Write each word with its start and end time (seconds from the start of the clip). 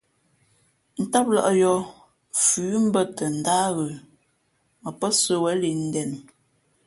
Tám 1.11 1.25
lᾱʼ 1.35 1.49
yōh, 1.61 1.81
fʉ 2.43 2.63
mbᾱ 2.87 3.01
tα 3.17 3.25
ndáh 3.37 3.67
ghə, 3.77 3.85
mα 4.81 4.89
pά 4.99 5.07
sə̌wēn 5.21 5.59
lǐʼ 5.63 5.77
ndēn 5.87 6.09
nu. 6.13 6.19